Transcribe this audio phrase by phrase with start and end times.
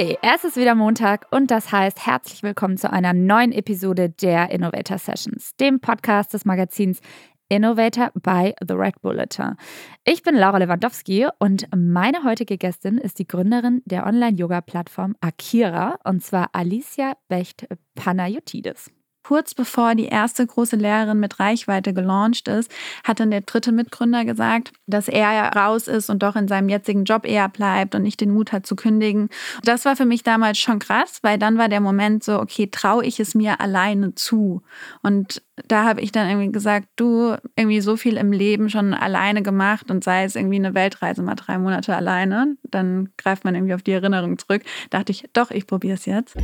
[0.00, 4.48] Hey, es ist wieder Montag und das heißt herzlich willkommen zu einer neuen Episode der
[4.52, 7.00] Innovator Sessions, dem Podcast des Magazins
[7.48, 9.56] Innovator by The Red Bulletin.
[10.04, 16.22] Ich bin Laura Lewandowski und meine heutige Gästin ist die Gründerin der Online-Yoga-Plattform Akira und
[16.22, 18.92] zwar Alicia Becht-Panayotidis
[19.28, 22.72] kurz bevor die erste große Lehrerin mit Reichweite gelauncht ist,
[23.04, 27.04] hat dann der dritte Mitgründer gesagt, dass er raus ist und doch in seinem jetzigen
[27.04, 29.28] Job eher bleibt und nicht den Mut hat zu kündigen.
[29.64, 33.04] Das war für mich damals schon krass, weil dann war der Moment so, okay, traue
[33.04, 34.62] ich es mir alleine zu?
[35.02, 39.42] Und da habe ich dann irgendwie gesagt, du irgendwie so viel im Leben schon alleine
[39.42, 43.74] gemacht und sei es irgendwie eine Weltreise mal drei Monate alleine, dann greift man irgendwie
[43.74, 44.62] auf die Erinnerung zurück.
[44.88, 46.34] dachte ich, doch, ich probiere es jetzt.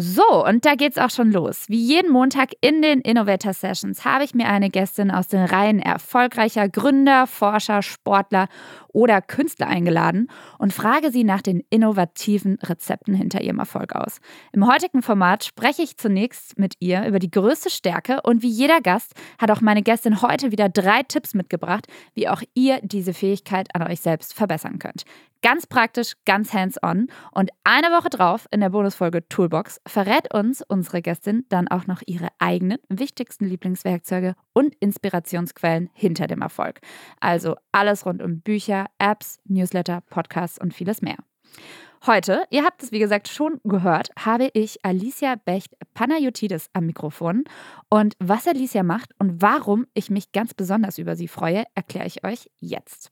[0.00, 1.64] So, und da geht's auch schon los.
[1.66, 5.80] Wie jeden Montag in den Innovator Sessions habe ich mir eine Gästin aus den Reihen
[5.80, 8.46] erfolgreicher Gründer, Forscher, Sportler
[8.92, 14.20] oder Künstler eingeladen und frage sie nach den innovativen Rezepten hinter ihrem Erfolg aus.
[14.52, 18.80] Im heutigen Format spreche ich zunächst mit ihr über die größte Stärke und wie jeder
[18.80, 23.74] Gast hat auch meine Gästin heute wieder drei Tipps mitgebracht, wie auch ihr diese Fähigkeit
[23.74, 25.02] an euch selbst verbessern könnt.
[25.40, 27.06] Ganz praktisch, ganz hands-on.
[27.30, 32.02] Und eine Woche drauf in der Bonusfolge Toolbox verrät uns unsere Gästin dann auch noch
[32.06, 36.80] ihre eigenen wichtigsten Lieblingswerkzeuge und Inspirationsquellen hinter dem Erfolg.
[37.20, 41.18] Also alles rund um Bücher, Apps, Newsletter, Podcasts und vieles mehr.
[42.06, 47.44] Heute, ihr habt es wie gesagt schon gehört, habe ich Alicia Becht-Panayotidis am Mikrofon.
[47.88, 52.24] Und was Alicia macht und warum ich mich ganz besonders über sie freue, erkläre ich
[52.24, 53.10] euch jetzt.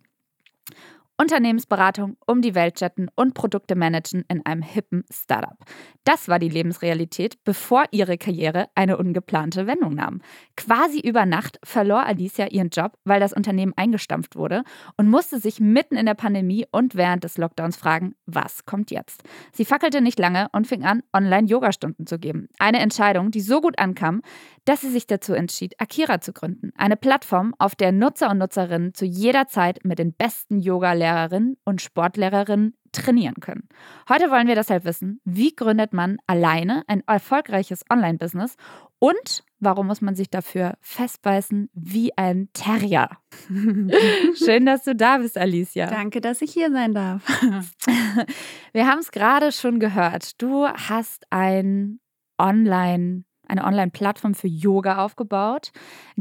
[1.19, 5.57] Unternehmensberatung, um die Welt jetten und Produkte managen in einem hippen Startup.
[6.05, 10.21] Das war die Lebensrealität, bevor ihre Karriere eine ungeplante Wendung nahm.
[10.57, 14.63] Quasi über Nacht verlor Alicia ihren Job, weil das Unternehmen eingestampft wurde
[14.97, 19.23] und musste sich mitten in der Pandemie und während des Lockdowns fragen, was kommt jetzt?
[19.53, 22.49] Sie fackelte nicht lange und fing an, Online-Yoga-Stunden zu geben.
[22.59, 24.23] Eine Entscheidung, die so gut ankam,
[24.67, 26.73] dass sie sich dazu entschied, Akira zu gründen.
[26.77, 31.81] Eine Plattform, auf der Nutzer und Nutzerinnen zu jeder Zeit mit den besten Yoga-Lehrerinnen und
[31.81, 33.69] Sportlehrerinnen trainieren können.
[34.09, 38.57] Heute wollen wir deshalb wissen, wie gründet man alleine ein erfolgreiches Online-Business
[38.99, 43.11] und warum muss man sich dafür festbeißen wie ein Terrier?
[43.49, 45.87] Schön, dass du da bist, Alicia.
[45.87, 47.23] Danke, dass ich hier sein darf.
[48.73, 50.43] wir haben es gerade schon gehört.
[50.43, 52.01] Du hast ein
[52.39, 55.73] Online- eine Online-Plattform für Yoga aufgebaut,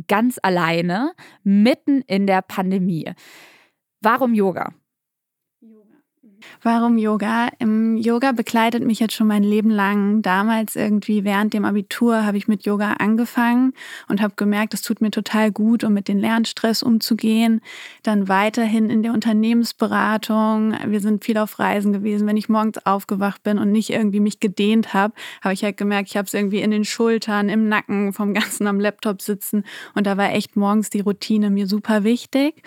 [0.08, 1.14] ganz alleine,
[1.44, 3.12] mitten in der Pandemie.
[4.02, 4.74] Warum Yoga?
[6.62, 7.50] Warum Yoga?
[7.60, 10.22] Im Yoga begleitet mich jetzt schon mein Leben lang.
[10.22, 13.74] Damals irgendwie während dem Abitur habe ich mit Yoga angefangen
[14.08, 17.62] und habe gemerkt, es tut mir total gut, um mit dem Lernstress umzugehen.
[18.04, 20.76] Dann weiterhin in der Unternehmensberatung.
[20.88, 22.28] Wir sind viel auf Reisen gewesen.
[22.28, 25.14] Wenn ich morgens aufgewacht bin und nicht irgendwie mich gedehnt habe,
[25.44, 28.68] habe ich halt gemerkt, ich habe es irgendwie in den Schultern, im Nacken, vom ganzen
[28.68, 29.64] am Laptop sitzen.
[29.94, 32.64] Und da war echt morgens die Routine mir super wichtig.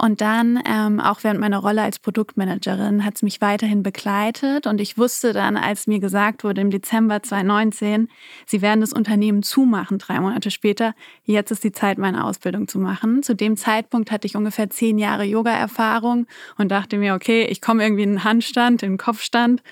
[0.00, 4.68] Und dann, ähm, auch während meiner Rolle als Produktmanagerin, hat es mich weiterhin begleitet.
[4.68, 8.08] Und ich wusste dann, als mir gesagt wurde im Dezember 2019,
[8.46, 10.94] sie werden das Unternehmen zumachen, drei Monate später,
[11.24, 13.24] jetzt ist die Zeit, meine Ausbildung zu machen.
[13.24, 16.26] Zu dem Zeitpunkt hatte ich ungefähr zehn Jahre Yoga-Erfahrung
[16.56, 19.62] und dachte mir, okay, ich komme irgendwie in den Handstand, in den Kopfstand,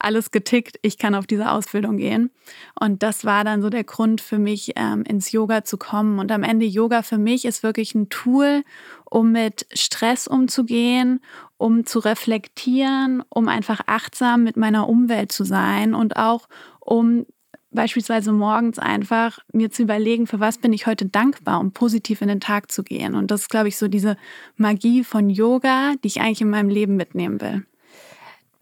[0.00, 2.30] alles getickt, ich kann auf diese Ausbildung gehen.
[2.78, 6.18] Und das war dann so der Grund für mich, ähm, ins Yoga zu kommen.
[6.18, 8.64] Und am Ende Yoga für mich ist wirklich ein Tool,
[9.10, 11.20] um mit Stress umzugehen,
[11.56, 16.48] um zu reflektieren, um einfach achtsam mit meiner Umwelt zu sein und auch
[16.80, 17.26] um
[17.70, 22.28] beispielsweise morgens einfach mir zu überlegen, für was bin ich heute dankbar, um positiv in
[22.28, 23.14] den Tag zu gehen.
[23.14, 24.16] Und das ist, glaube ich, so diese
[24.56, 27.64] Magie von Yoga, die ich eigentlich in meinem Leben mitnehmen will.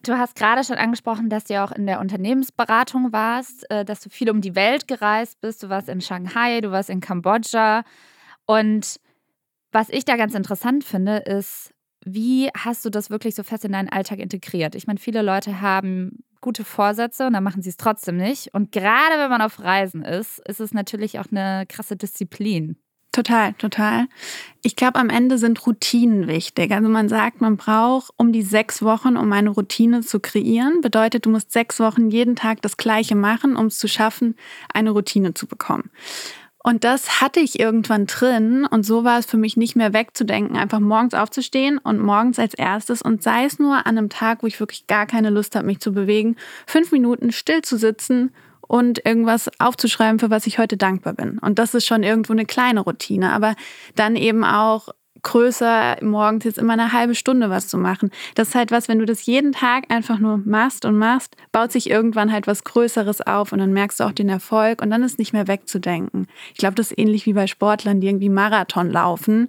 [0.02, 4.10] Du hast gerade schon angesprochen, dass du auch in der Unternehmensberatung warst, äh, dass du
[4.10, 5.62] viel um die Welt gereist bist.
[5.62, 7.84] Du warst in Shanghai, du warst in Kambodscha.
[8.44, 9.00] Und
[9.74, 11.74] was ich da ganz interessant finde, ist,
[12.04, 14.74] wie hast du das wirklich so fest in deinen Alltag integriert?
[14.74, 18.54] Ich meine, viele Leute haben gute Vorsätze und dann machen sie es trotzdem nicht.
[18.54, 22.76] Und gerade wenn man auf Reisen ist, ist es natürlich auch eine krasse Disziplin.
[23.10, 24.06] Total, total.
[24.62, 26.72] Ich glaube, am Ende sind Routinen wichtig.
[26.72, 30.80] Also man sagt, man braucht um die sechs Wochen, um eine Routine zu kreieren.
[30.80, 34.34] Bedeutet, du musst sechs Wochen jeden Tag das Gleiche machen, um es zu schaffen,
[34.72, 35.90] eine Routine zu bekommen.
[36.66, 40.56] Und das hatte ich irgendwann drin und so war es für mich nicht mehr wegzudenken,
[40.56, 44.46] einfach morgens aufzustehen und morgens als erstes und sei es nur an einem Tag, wo
[44.46, 48.32] ich wirklich gar keine Lust habe, mich zu bewegen, fünf Minuten still zu sitzen
[48.62, 51.38] und irgendwas aufzuschreiben, für was ich heute dankbar bin.
[51.38, 53.56] Und das ist schon irgendwo eine kleine Routine, aber
[53.94, 54.88] dann eben auch
[55.24, 58.10] größer, morgens jetzt immer eine halbe Stunde was zu machen.
[58.36, 61.72] Das ist halt was, wenn du das jeden Tag einfach nur machst und machst, baut
[61.72, 65.02] sich irgendwann halt was Größeres auf und dann merkst du auch den Erfolg und dann
[65.02, 66.28] ist nicht mehr wegzudenken.
[66.52, 69.48] Ich glaube, das ist ähnlich wie bei Sportlern, die irgendwie Marathon laufen.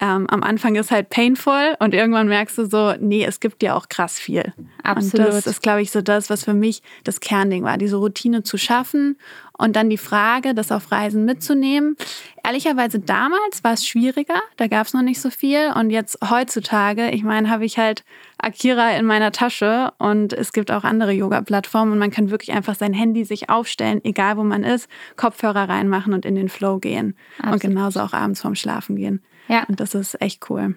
[0.00, 3.76] Ähm, am Anfang ist halt painful und irgendwann merkst du so, nee, es gibt dir
[3.76, 4.52] auch krass viel.
[4.82, 5.26] Absolut.
[5.26, 8.42] Und das ist, glaube ich, so das, was für mich das Kernding war, diese Routine
[8.42, 9.18] zu schaffen
[9.58, 11.96] und dann die Frage, das auf Reisen mitzunehmen.
[12.44, 15.72] Ehrlicherweise damals war es schwieriger, da gab es noch nicht so viel.
[15.74, 18.04] Und jetzt heutzutage, ich meine, habe ich halt
[18.38, 22.74] Akira in meiner Tasche und es gibt auch andere Yoga-Plattformen und man kann wirklich einfach
[22.74, 27.16] sein Handy sich aufstellen, egal wo man ist, Kopfhörer reinmachen und in den Flow gehen.
[27.38, 27.54] Absolut.
[27.54, 29.22] Und genauso auch abends vorm Schlafen gehen.
[29.48, 29.64] Ja.
[29.68, 30.74] Und das ist echt cool.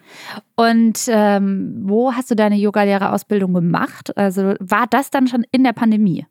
[0.56, 4.16] Und ähm, wo hast du deine Yogalehrerausbildung gemacht?
[4.16, 6.26] Also war das dann schon in der Pandemie?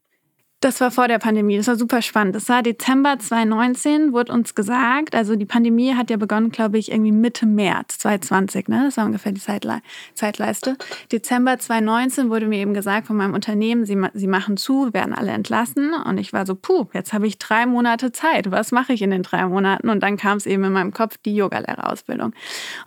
[0.61, 2.35] Das war vor der Pandemie, das war super spannend.
[2.35, 6.91] Das war Dezember 2019, wurde uns gesagt, also die Pandemie hat ja begonnen, glaube ich,
[6.91, 8.83] irgendwie Mitte März 2020, ne?
[8.87, 9.83] Das war ungefähr die Zeitle
[10.15, 10.77] Zeitleiste.
[11.13, 15.31] Dezember 2019 wurde mir eben gesagt von meinem Unternehmen, sie, sie machen zu, werden alle
[15.31, 15.93] entlassen.
[15.93, 18.51] Und ich war so, puh, jetzt habe ich drei Monate Zeit.
[18.51, 19.89] Was mache ich in den drei Monaten?
[19.89, 22.33] Und dann kam es eben in meinem Kopf, die Yogalehrerausbildung.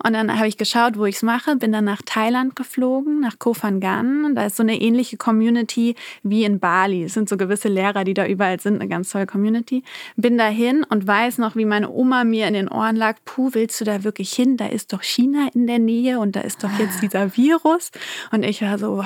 [0.03, 3.39] Und dann habe ich geschaut, wo ich es mache, bin dann nach Thailand geflogen, nach
[3.39, 4.35] Koh Phangan.
[4.35, 7.05] Da ist so eine ähnliche Community wie in Bali.
[7.05, 9.83] Es sind so gewisse gewisse Lehrer, die da überall sind, eine ganz tolle Community.
[10.15, 13.79] Bin dahin und weiß noch, wie meine Oma mir in den Ohren lag, puh, willst
[13.81, 14.57] du da wirklich hin?
[14.57, 17.01] Da ist doch China in der Nähe und da ist doch jetzt ah.
[17.01, 17.91] dieser Virus.
[18.31, 19.03] Und ich war so,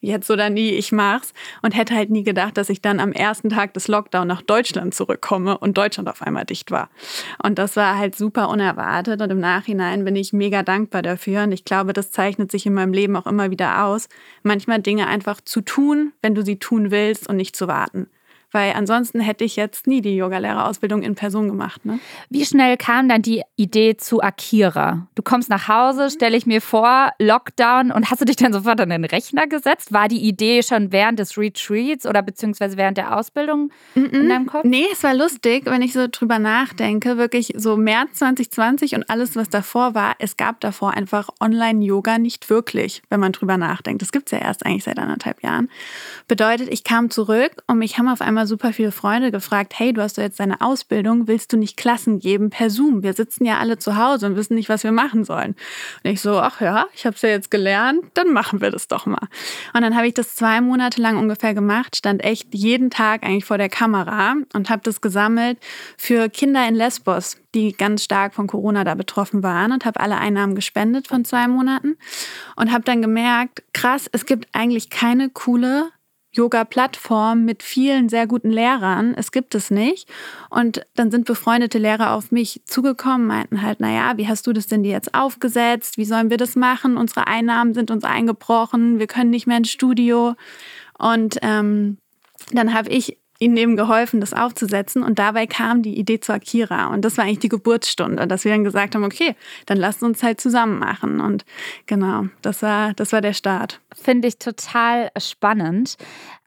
[0.00, 1.32] jetzt oder nie, ich mach's.
[1.62, 4.94] Und hätte halt nie gedacht, dass ich dann am ersten Tag des Lockdown nach Deutschland
[4.94, 6.90] zurückkomme und Deutschland auf einmal dicht war.
[7.42, 11.44] Und das war halt super unerwartet und im Nachhinein bin ich mega dankbar dafür.
[11.44, 14.08] Und ich glaube, das zeichnet sich in meinem Leben auch immer wieder aus,
[14.42, 18.08] manchmal Dinge einfach zu tun, wenn du sie tun willst und nicht zu warten
[18.54, 21.84] weil ansonsten hätte ich jetzt nie die Yogalehrerausbildung in Person gemacht.
[21.84, 21.98] Ne?
[22.30, 25.08] Wie schnell kam dann die Idee zu Akira?
[25.14, 28.80] Du kommst nach Hause, stelle ich mir vor, Lockdown und hast du dich dann sofort
[28.80, 29.92] an den Rechner gesetzt?
[29.92, 34.12] War die Idee schon während des Retreats oder beziehungsweise während der Ausbildung mm -mm.
[34.12, 34.64] in deinem Kopf?
[34.64, 39.36] Nee, es war lustig, wenn ich so drüber nachdenke, wirklich so März 2020 und alles,
[39.36, 44.02] was davor war, es gab davor einfach Online-Yoga nicht wirklich, wenn man drüber nachdenkt.
[44.02, 45.68] Das gibt es ja erst eigentlich seit anderthalb Jahren.
[46.28, 49.92] Bedeutet, ich kam zurück und mich haben auf einmal immer super viele Freunde gefragt, hey,
[49.92, 53.02] du hast doch jetzt deine Ausbildung, willst du nicht Klassen geben per Zoom?
[53.02, 55.56] Wir sitzen ja alle zu Hause und wissen nicht, was wir machen sollen.
[56.02, 58.86] Und ich so, ach ja, ich habe es ja jetzt gelernt, dann machen wir das
[58.86, 59.28] doch mal.
[59.72, 63.46] Und dann habe ich das zwei Monate lang ungefähr gemacht, stand echt jeden Tag eigentlich
[63.46, 65.58] vor der Kamera und habe das gesammelt
[65.96, 70.18] für Kinder in Lesbos, die ganz stark von Corona da betroffen waren und habe alle
[70.18, 71.96] Einnahmen gespendet von zwei Monaten
[72.56, 75.93] und habe dann gemerkt, krass, es gibt eigentlich keine coole
[76.34, 79.14] Yoga-Plattform mit vielen sehr guten Lehrern.
[79.16, 80.08] Es gibt es nicht.
[80.50, 84.66] Und dann sind befreundete Lehrer auf mich zugekommen, meinten halt, naja, wie hast du das
[84.66, 85.96] denn dir jetzt aufgesetzt?
[85.96, 86.96] Wie sollen wir das machen?
[86.96, 88.98] Unsere Einnahmen sind uns eingebrochen.
[88.98, 90.34] Wir können nicht mehr ins Studio.
[90.98, 91.98] Und ähm,
[92.52, 95.02] dann habe ich ihnen eben geholfen, das aufzusetzen.
[95.02, 96.88] Und dabei kam die Idee zu Akira.
[96.88, 99.34] Und das war eigentlich die Geburtsstunde, dass wir dann gesagt haben, okay,
[99.66, 101.20] dann lasst uns halt zusammen machen.
[101.20, 101.44] Und
[101.86, 103.80] genau, das war, das war der Start.
[103.94, 105.96] Finde ich total spannend.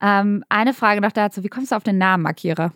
[0.02, 2.74] Ähm, eine Frage noch dazu, wie kommst du auf den Namen Akira?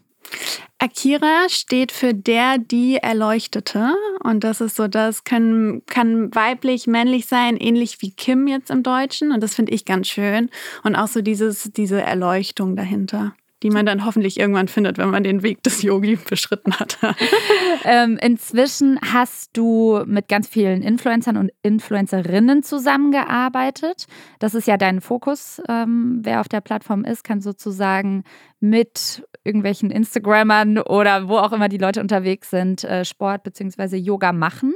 [0.79, 3.93] Akira steht für der, die Erleuchtete.
[4.23, 8.83] Und das ist so, das können, kann weiblich, männlich sein, ähnlich wie Kim jetzt im
[8.83, 9.31] Deutschen.
[9.31, 10.49] Und das finde ich ganz schön.
[10.83, 15.23] Und auch so dieses, diese Erleuchtung dahinter die man dann hoffentlich irgendwann findet, wenn man
[15.23, 16.97] den Weg des Yogi beschritten hat.
[17.85, 24.07] ähm, inzwischen hast du mit ganz vielen Influencern und Influencerinnen zusammengearbeitet.
[24.39, 25.61] Das ist ja dein Fokus.
[25.69, 28.23] Ähm, wer auf der Plattform ist, kann sozusagen
[28.59, 33.97] mit irgendwelchen Instagrammern oder wo auch immer die Leute unterwegs sind, äh, Sport bzw.
[33.97, 34.73] Yoga machen.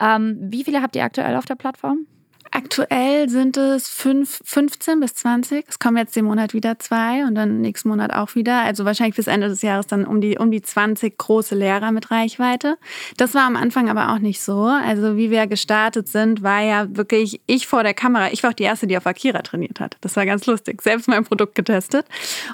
[0.00, 2.06] Ähm, wie viele habt ihr aktuell auf der Plattform?
[2.54, 5.64] Aktuell sind es fünf, 15 bis 20.
[5.66, 8.60] Es kommen jetzt den Monat wieder zwei und dann nächsten Monat auch wieder.
[8.60, 12.10] Also wahrscheinlich bis Ende des Jahres dann um die, um die 20 große Lehrer mit
[12.10, 12.76] Reichweite.
[13.16, 14.64] Das war am Anfang aber auch nicht so.
[14.64, 18.30] Also wie wir gestartet sind, war ja wirklich ich vor der Kamera.
[18.32, 19.96] Ich war auch die Erste, die auf Akira trainiert hat.
[20.02, 20.82] Das war ganz lustig.
[20.82, 22.04] Selbst mein Produkt getestet.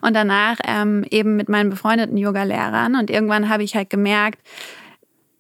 [0.01, 2.95] Und danach ähm, eben mit meinen befreundeten Yoga-Lehrern.
[2.95, 4.39] Und irgendwann habe ich halt gemerkt,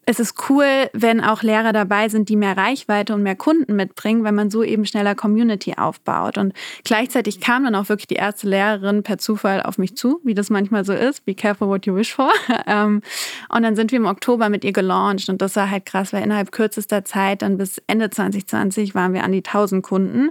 [0.09, 4.25] es ist cool, wenn auch Lehrer dabei sind, die mehr Reichweite und mehr Kunden mitbringen,
[4.25, 6.39] wenn man so eben schneller Community aufbaut.
[6.39, 10.33] Und gleichzeitig kam dann auch wirklich die erste Lehrerin per Zufall auf mich zu, wie
[10.33, 11.27] das manchmal so ist.
[11.27, 12.31] Be careful what you wish for.
[12.67, 13.03] Ähm,
[13.49, 16.23] und dann sind wir im Oktober mit ihr gelauncht und das war halt krass, weil
[16.23, 20.31] innerhalb kürzester Zeit, dann bis Ende 2020, waren wir an die 1000 Kunden.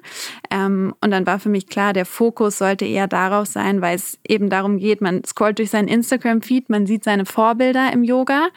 [0.52, 4.20] Ähm, und dann war für mich klar, der Fokus sollte eher darauf sein, weil es
[4.28, 8.50] eben darum geht, man scrollt durch seinen Instagram-Feed, man sieht seine Vorbilder im Yoga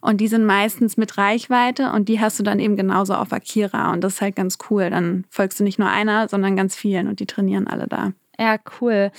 [0.00, 3.34] und die sind meist meistens mit Reichweite und die hast du dann eben genauso auf
[3.34, 4.88] Akira und das ist halt ganz cool.
[4.88, 8.12] Dann folgst du nicht nur einer, sondern ganz vielen und die trainieren alle da.
[8.38, 9.10] Ja, cool.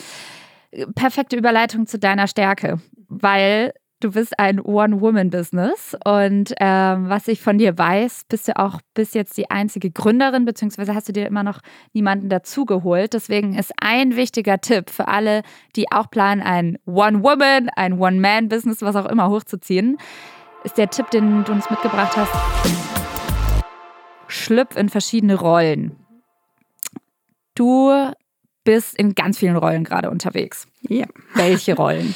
[0.95, 7.59] Perfekte Überleitung zu deiner Stärke, weil du bist ein One-Woman-Business und ähm, was ich von
[7.59, 11.43] dir weiß, bist du auch bis jetzt die einzige Gründerin, beziehungsweise hast du dir immer
[11.43, 11.59] noch
[11.93, 13.13] niemanden dazugeholt.
[13.13, 15.43] Deswegen ist ein wichtiger Tipp für alle,
[15.75, 19.97] die auch planen, ein One-Woman, ein One-Man-Business, was auch immer hochzuziehen,
[20.65, 22.31] ist der Tipp, den du uns mitgebracht hast.
[24.27, 25.95] Schlüpf in verschiedene Rollen.
[27.53, 28.11] Du
[28.63, 30.67] bist in ganz vielen Rollen gerade unterwegs.
[30.81, 31.05] Ja.
[31.35, 32.15] Welche Rollen?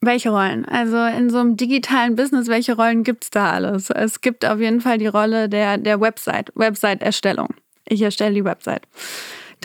[0.00, 0.64] Welche Rollen?
[0.64, 3.90] Also in so einem digitalen Business, welche Rollen gibt es da alles?
[3.90, 7.48] Es gibt auf jeden Fall die Rolle der, der Website, Website-Erstellung.
[7.86, 8.82] Ich erstelle die Website.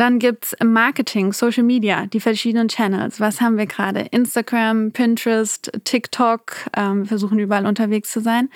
[0.01, 3.20] Dann gibt es Marketing, Social Media, die verschiedenen Channels.
[3.20, 4.00] Was haben wir gerade?
[4.00, 6.53] Instagram, Pinterest, TikTok.
[6.75, 8.50] Ähm, versuchen überall unterwegs zu sein.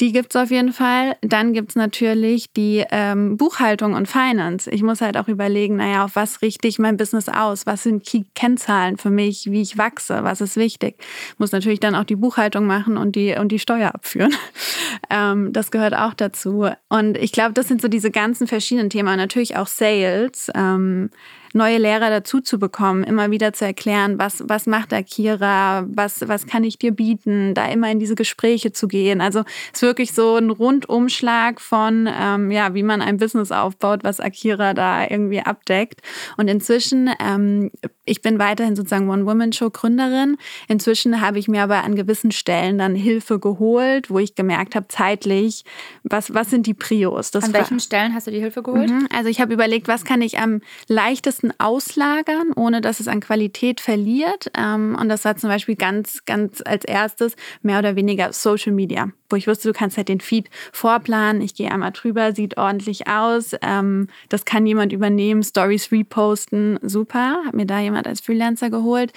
[0.00, 1.14] Die gibt es auf jeden Fall.
[1.20, 4.68] Dann gibt es natürlich die ähm, Buchhaltung und Finance.
[4.68, 7.66] Ich muss halt auch überlegen, naja, auf was richte ich mein Business aus?
[7.66, 9.46] Was sind Key-Kennzahlen für mich?
[9.48, 10.24] Wie ich wachse?
[10.24, 10.96] Was ist wichtig?
[11.38, 14.34] Muss natürlich dann auch die Buchhaltung machen und die, und die Steuer abführen.
[15.08, 16.68] ähm, das gehört auch dazu.
[16.88, 19.16] Und ich glaube, das sind so diese ganzen verschiedenen Themen.
[19.16, 20.50] natürlich auch Sales.
[20.52, 21.10] Ähm, ähm,
[21.52, 26.46] neue Lehrer dazu zu bekommen, immer wieder zu erklären, was, was macht Akira, was, was
[26.46, 29.20] kann ich dir bieten, da immer in diese Gespräche zu gehen.
[29.20, 29.40] Also
[29.72, 34.20] es ist wirklich so ein Rundumschlag von, ähm, ja, wie man ein Business aufbaut, was
[34.20, 36.00] Akira da irgendwie abdeckt.
[36.36, 37.70] Und inzwischen, ähm,
[38.04, 40.36] ich bin weiterhin sozusagen One-Woman-Show-Gründerin.
[40.68, 44.88] Inzwischen habe ich mir aber an gewissen Stellen dann Hilfe geholt, wo ich gemerkt habe,
[44.88, 45.64] zeitlich,
[46.02, 47.30] was, was sind die Prios?
[47.30, 48.90] Das an welchen Stellen hast du die Hilfe geholt?
[48.90, 49.08] Mhm.
[49.14, 53.20] Also ich habe überlegt, was kann ich am leichtesten Kosten auslagern, ohne dass es an
[53.20, 54.50] Qualität verliert.
[54.56, 59.10] Ähm, und das war zum Beispiel ganz, ganz als erstes mehr oder weniger Social Media
[59.30, 61.42] wo ich wusste, du kannst halt den Feed vorplanen.
[61.42, 63.54] Ich gehe einmal drüber, sieht ordentlich aus.
[63.62, 67.42] Ähm, das kann jemand übernehmen, Stories reposten, super.
[67.46, 69.12] Hat mir da jemand als Freelancer geholt.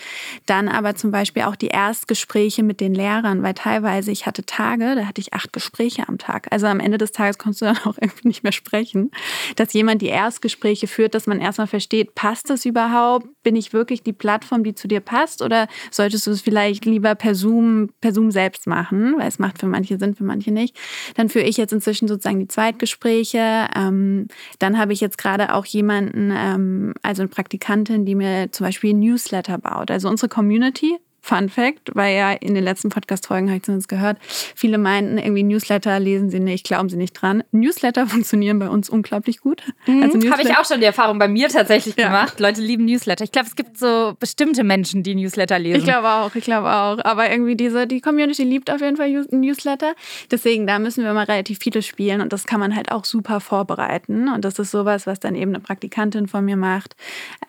[0.46, 4.96] Dann aber zum Beispiel auch die Erstgespräche mit den Lehrern, weil teilweise ich hatte Tage,
[4.96, 6.48] da hatte ich acht Gespräche am Tag.
[6.52, 9.12] Also am Ende des Tages konntest du dann auch irgendwie nicht mehr sprechen.
[9.56, 13.28] Dass jemand die Erstgespräche führt, dass man erstmal versteht, passt das überhaupt?
[13.44, 15.42] Bin ich wirklich die Plattform, die zu dir passt?
[15.42, 19.16] Oder solltest du es vielleicht lieber per Zoom, per Zoom selbst machen?
[19.18, 20.76] Weil es macht für manche sind, für manche nicht.
[21.16, 23.68] Dann führe ich jetzt inzwischen sozusagen die Zweitgespräche.
[23.76, 24.28] Ähm,
[24.60, 28.94] dann habe ich jetzt gerade auch jemanden, ähm, also eine Praktikantin, die mir zum Beispiel
[28.94, 29.92] ein Newsletter baut.
[29.92, 34.18] Also unsere Community Fun Fact, weil ja in den letzten Podcast-Folgen habe ich zumindest gehört,
[34.56, 37.46] viele meinten irgendwie Newsletter lesen sie nicht, glauben sie nicht dran.
[37.54, 39.64] Newsletter funktionieren bei uns unglaublich gut.
[39.88, 42.08] Mhm, also habe ich auch schon die Erfahrung bei mir tatsächlich ja.
[42.08, 42.42] gemacht.
[42.42, 43.24] Leute lieben Newsletter.
[43.24, 45.80] Ich glaube, es gibt so bestimmte Menschen, die Newsletter lesen.
[45.80, 46.98] Ich glaube auch, ich glaube auch.
[47.06, 49.94] Aber irgendwie diese, die Community liebt auf jeden Fall Newsletter.
[50.30, 53.40] Deswegen, da müssen wir mal relativ viele spielen und das kann man halt auch super
[53.40, 54.28] vorbereiten.
[54.28, 56.98] Und das ist sowas, was dann eben eine Praktikantin von mir macht.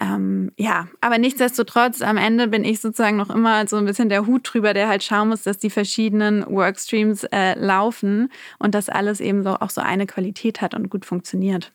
[0.01, 4.09] Ähm, ja, aber nichtsdestotrotz, am Ende bin ich sozusagen noch immer halt so ein bisschen
[4.09, 8.89] der Hut drüber, der halt schauen muss, dass die verschiedenen Workstreams äh, laufen und dass
[8.89, 11.73] alles eben so auch so eine Qualität hat und gut funktioniert.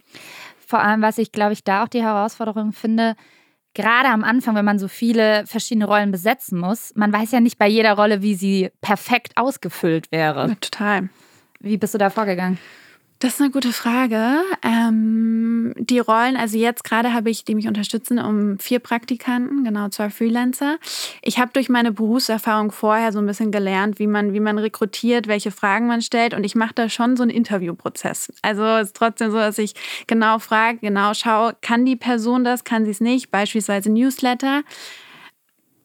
[0.66, 3.16] Vor allem, was ich, glaube ich, da auch die Herausforderung finde,
[3.74, 7.58] gerade am Anfang, wenn man so viele verschiedene Rollen besetzen muss, man weiß ja nicht
[7.58, 10.50] bei jeder Rolle, wie sie perfekt ausgefüllt wäre.
[10.50, 11.10] Ja, total.
[11.60, 12.60] Wie bist du da vorgegangen?
[13.22, 14.44] Das ist eine gute Frage.
[14.64, 19.90] Ähm, die Rollen, also jetzt gerade habe ich, die mich unterstützen, um vier Praktikanten, genau
[19.90, 20.78] zwei Freelancer.
[21.22, 25.28] Ich habe durch meine Berufserfahrung vorher so ein bisschen gelernt, wie man, wie man rekrutiert,
[25.28, 28.32] welche Fragen man stellt und ich mache da schon so einen Interviewprozess.
[28.42, 29.74] Also es ist trotzdem so, dass ich
[30.08, 34.64] genau frage, genau schaue, kann die Person das, kann sie es nicht, beispielsweise Newsletter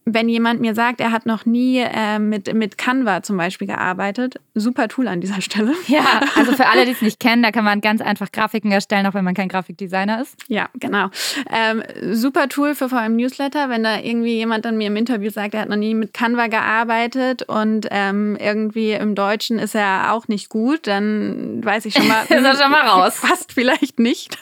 [0.06, 4.38] wenn jemand mir sagt, er hat noch nie äh, mit, mit Canva zum Beispiel gearbeitet,
[4.54, 5.72] super Tool an dieser Stelle.
[5.86, 9.06] Ja, also für alle, die es nicht kennen, da kann man ganz einfach Grafiken erstellen,
[9.06, 10.36] auch wenn man kein Grafikdesigner ist.
[10.48, 11.08] Ja, genau.
[11.50, 11.82] Ähm,
[12.12, 15.54] super Tool für vor allem Newsletter, wenn da irgendwie jemand dann mir im Interview sagt,
[15.54, 20.28] er hat noch nie mit Canva gearbeitet und ähm, irgendwie im Deutschen ist er auch
[20.28, 23.16] nicht gut, dann weiß ich schon mal, ist er schon mal raus.
[23.24, 24.36] Fast vielleicht nicht.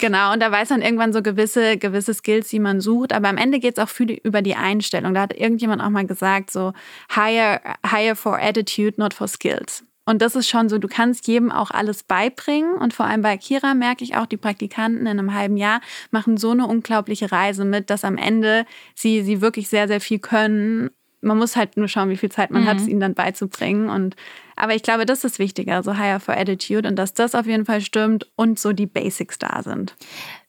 [0.00, 3.36] genau, und da weiß man irgendwann so gewisse, gewisse Skills, die man sucht, aber am
[3.36, 5.14] Ende geht es auch die, über die Einstellung Einstellung.
[5.14, 6.72] Da hat irgendjemand auch mal gesagt, so
[7.14, 9.84] hire, hire for attitude, not for skills.
[10.06, 12.74] Und das ist schon so, du kannst jedem auch alles beibringen.
[12.74, 16.36] Und vor allem bei Kira merke ich auch, die Praktikanten in einem halben Jahr machen
[16.36, 20.90] so eine unglaubliche Reise mit, dass am Ende sie, sie wirklich sehr, sehr viel können.
[21.20, 22.66] Man muss halt nur schauen, wie viel Zeit man mhm.
[22.66, 23.90] hat, es ihnen dann beizubringen.
[23.90, 24.16] Und,
[24.56, 27.66] aber ich glaube, das ist wichtiger, so higher for attitude und dass das auf jeden
[27.66, 29.94] Fall stimmt und so die Basics da sind.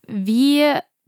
[0.07, 0.63] Wie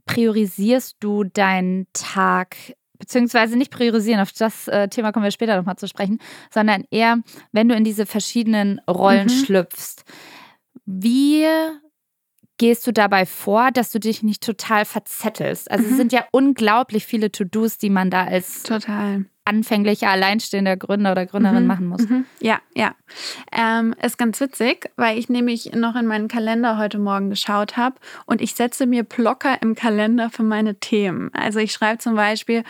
[0.06, 2.56] priorisierst du deinen Tag
[3.04, 6.20] beziehungsweise nicht priorisieren, auf das äh, Thema kommen wir später nochmal zu sprechen,
[6.50, 7.18] sondern eher,
[7.52, 9.44] wenn du in diese verschiedenen Rollen mhm.
[9.44, 10.04] schlüpfst.
[10.86, 11.44] Wie
[12.58, 15.70] gehst du dabei vor, dass du dich nicht total verzettelst?
[15.70, 15.90] Also mhm.
[15.90, 21.26] es sind ja unglaublich viele To-Dos, die man da als total anfänglicher alleinstehender Gründer oder
[21.26, 21.66] Gründerin mhm.
[21.66, 22.08] machen muss.
[22.08, 22.24] Mhm.
[22.40, 22.94] Ja, ja.
[23.52, 27.96] Ähm, ist ganz witzig, weil ich nämlich noch in meinen Kalender heute Morgen geschaut habe
[28.26, 31.30] und ich setze mir Blocker im Kalender für meine Themen.
[31.34, 32.64] Also ich schreibe zum Beispiel,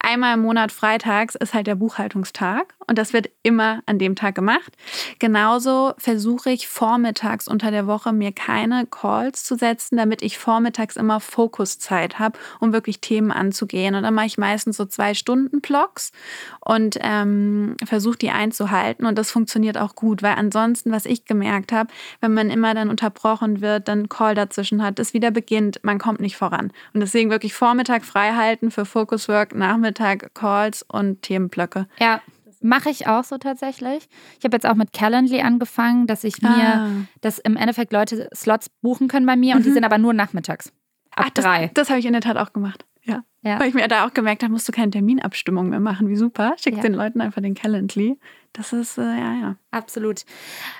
[0.00, 4.34] einmal im Monat freitags ist halt der Buchhaltungstag und das wird immer an dem Tag
[4.34, 4.72] gemacht.
[5.18, 10.96] Genauso versuche ich vormittags unter der Woche mir keine Calls zu setzen, damit ich vormittags
[10.96, 13.94] immer Fokuszeit habe, um wirklich Themen anzugehen.
[13.94, 16.12] Und dann mache ich meistens so zwei Stunden Blocks
[16.60, 21.72] und ähm, versuche die einzuhalten und das funktioniert auch gut, weil ansonsten, was ich gemerkt
[21.72, 21.90] habe,
[22.20, 26.20] wenn man immer dann unterbrochen wird, dann Call dazwischen hat, es wieder beginnt, man kommt
[26.20, 26.72] nicht voran.
[26.94, 31.86] Und deswegen wirklich Vormittag frei halten für Focuswork, Nachmittag Calls und Themenblöcke.
[31.98, 32.20] Ja.
[32.62, 34.08] Mache ich auch so tatsächlich.
[34.38, 36.88] Ich habe jetzt auch mit Calendly angefangen, dass ich mir, ah.
[37.22, 39.74] dass im Endeffekt Leute Slots buchen können bei mir und die mhm.
[39.74, 40.70] sind aber nur nachmittags.
[41.10, 41.66] Ab Ach, drei.
[41.68, 42.84] Das, das habe ich in der Tat auch gemacht.
[43.02, 43.24] Ja.
[43.42, 43.58] ja.
[43.58, 46.08] Weil ich mir da auch gemerkt habe, musst du keine Terminabstimmung mehr machen.
[46.08, 46.54] Wie super.
[46.58, 46.82] Schick ja.
[46.82, 48.18] den Leuten einfach den Calendly.
[48.52, 49.56] Das ist, äh, ja, ja.
[49.70, 50.24] Absolut.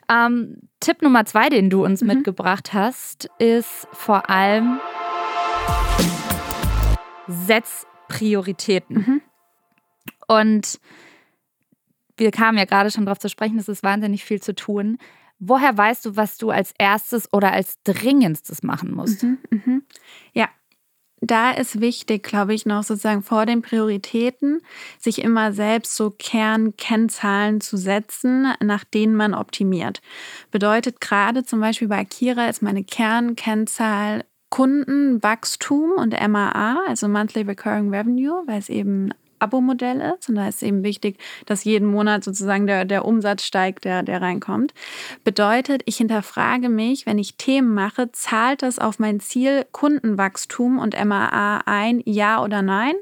[0.09, 2.09] Ähm, Tipp Nummer zwei, den du uns mhm.
[2.09, 4.81] mitgebracht hast, ist vor allem
[7.27, 8.97] Setz Prioritäten.
[8.97, 9.21] Mhm.
[10.27, 10.81] Und
[12.17, 14.99] wir kamen ja gerade schon darauf zu sprechen, es ist wahnsinnig viel zu tun.
[15.39, 19.23] Woher weißt du, was du als erstes oder als dringendstes machen musst?
[19.23, 19.81] Mhm, mh.
[20.35, 20.49] Ja,
[21.23, 24.61] da ist wichtig, glaube ich, noch sozusagen vor den Prioritäten,
[24.99, 30.01] sich immer selbst so Kernkennzahlen zu setzen, nach denen man optimiert.
[30.51, 37.95] Bedeutet gerade zum Beispiel bei Akira ist meine Kernkennzahl Kundenwachstum und MAA, also Monthly Recurring
[37.95, 40.29] Revenue, weil es eben Abo-Modell ist.
[40.29, 44.23] Und da ist eben wichtig, dass jeden Monat sozusagen der, der Umsatz steigt, der, der
[44.23, 44.75] reinkommt.
[45.25, 50.95] Bedeutet, ich hinterfrage mich, wenn ich Themen mache, zahlt das auf mein Ziel Kundenwachstum und
[51.03, 52.95] MAA ein, ja oder nein?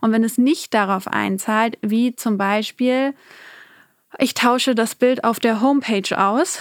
[0.00, 3.14] Und wenn es nicht darauf einzahlt, wie zum Beispiel,
[4.18, 6.60] ich tausche das Bild auf der Homepage aus,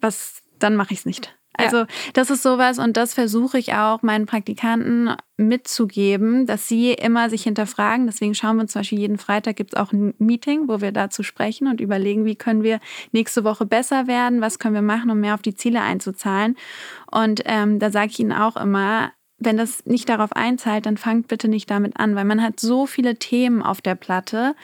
[0.00, 1.37] was, dann mache ich es nicht.
[1.58, 7.30] Also das ist sowas und das versuche ich auch meinen Praktikanten mitzugeben, dass sie immer
[7.30, 8.06] sich hinterfragen.
[8.06, 11.22] Deswegen schauen wir zum Beispiel jeden Freitag gibt es auch ein Meeting, wo wir dazu
[11.22, 12.80] sprechen und überlegen, wie können wir
[13.12, 16.56] nächste Woche besser werden, was können wir machen, um mehr auf die Ziele einzuzahlen.
[17.10, 21.28] Und ähm, da sage ich ihnen auch immer, wenn das nicht darauf einzahlt, dann fangt
[21.28, 24.54] bitte nicht damit an, weil man hat so viele Themen auf der Platte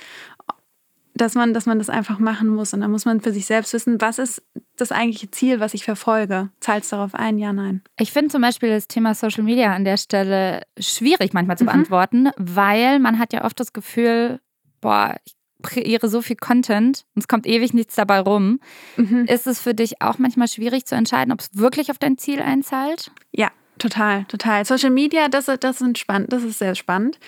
[1.15, 2.75] dass man, dass man das einfach machen muss.
[2.75, 4.43] Und dann muss man für sich selbst wissen, was ist
[4.77, 6.51] das eigentliche Ziel, was ich verfolge.
[6.61, 7.39] Zahlt es darauf ein?
[7.39, 7.83] Ja, nein.
[7.99, 11.69] Ich finde zum Beispiel das Thema Social Media an der Stelle schwierig manchmal zu mhm.
[11.69, 14.41] beantworten, weil man hat ja oft das Gefühl,
[14.81, 18.61] boah, ich kreiere so viel Content und es kommt ewig nichts dabei rum.
[18.97, 19.25] Mhm.
[19.27, 22.41] Ist es für dich auch manchmal schwierig zu entscheiden, ob es wirklich auf dein Ziel
[22.41, 23.11] einzahlt?
[23.33, 24.65] Ja, Total, total.
[24.65, 27.19] Social Media, das, das, sind spannend, das ist sehr spannend.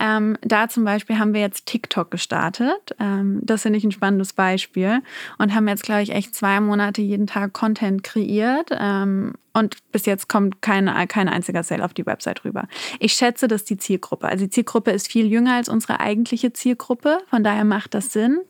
[0.00, 2.96] Ähm, da zum Beispiel haben wir jetzt TikTok gestartet.
[2.98, 5.00] Ähm, das finde ich ein spannendes Beispiel.
[5.38, 8.70] Und haben jetzt, glaube ich, echt zwei Monate jeden Tag Content kreiert.
[8.72, 12.66] Ähm, und bis jetzt kommt kein, kein einziger Sale auf die Website rüber.
[12.98, 17.18] Ich schätze, dass die Zielgruppe, also die Zielgruppe ist viel jünger als unsere eigentliche Zielgruppe.
[17.30, 18.40] Von daher macht das Sinn.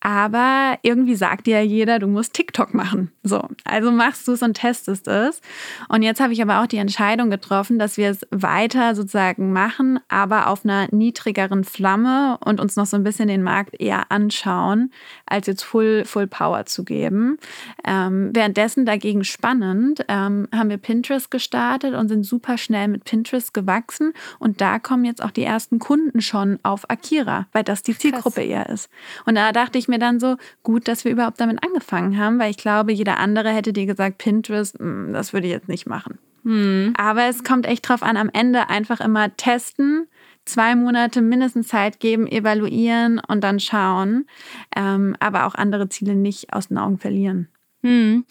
[0.00, 3.12] Aber irgendwie sagt dir ja jeder, du musst TikTok machen.
[3.22, 5.42] So, also machst du es und testest es.
[5.90, 10.00] Und jetzt habe ich aber auch die Entscheidung getroffen, dass wir es weiter sozusagen machen,
[10.08, 14.90] aber auf einer niedrigeren Flamme und uns noch so ein bisschen den Markt eher anschauen,
[15.26, 17.36] als jetzt Full, Full Power zu geben.
[17.84, 23.52] Ähm, währenddessen dagegen spannend, ähm, haben wir Pinterest gestartet und sind super schnell mit Pinterest
[23.52, 24.14] gewachsen.
[24.38, 28.40] Und da kommen jetzt auch die ersten Kunden schon auf Akira, weil das die Zielgruppe
[28.40, 28.48] Krass.
[28.48, 28.88] eher ist.
[29.26, 32.50] Und da dachte ich mir dann so, gut, dass wir überhaupt damit angefangen haben, weil
[32.50, 36.18] ich glaube, jeder andere hätte dir gesagt, Pinterest, hm, das würde ich jetzt nicht machen.
[36.44, 36.94] Hm.
[36.96, 40.06] Aber es kommt echt drauf an, am Ende einfach immer testen,
[40.44, 44.26] zwei Monate mindestens Zeit geben, evaluieren und dann schauen,
[44.74, 47.48] ähm, aber auch andere Ziele nicht aus den Augen verlieren.
[47.82, 48.24] Hm.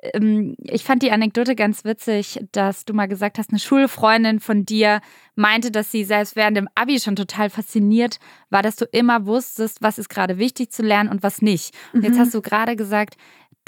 [0.00, 4.64] Ähm, ich fand die Anekdote ganz witzig, dass du mal gesagt hast, eine Schulfreundin von
[4.64, 5.00] dir
[5.34, 8.18] meinte, dass sie selbst während dem Abi schon total fasziniert
[8.50, 11.74] war, dass du immer wusstest, was ist gerade wichtig zu lernen und was nicht.
[11.92, 12.20] Und jetzt mhm.
[12.20, 13.16] hast du gerade gesagt,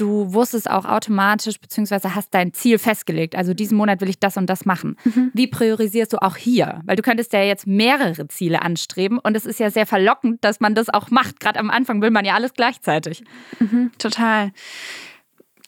[0.01, 3.37] du wusstest auch automatisch, beziehungsweise hast dein Ziel festgelegt.
[3.37, 4.97] Also diesen Monat will ich das und das machen.
[5.05, 5.31] Mhm.
[5.35, 6.81] Wie priorisierst du auch hier?
[6.85, 10.61] Weil du könntest ja jetzt mehrere Ziele anstreben und es ist ja sehr verlockend, dass
[10.61, 11.41] man das auch macht.
[11.41, 13.23] Gerade am Anfang will man ja alles gleichzeitig.
[13.59, 14.53] Mhm, total.